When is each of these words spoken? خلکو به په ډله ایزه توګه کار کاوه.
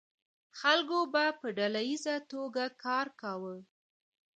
خلکو 0.59 0.99
به 1.13 1.25
په 1.39 1.47
ډله 1.57 1.81
ایزه 1.89 2.15
توګه 2.31 2.63
کار 2.83 3.07
کاوه. 3.21 3.55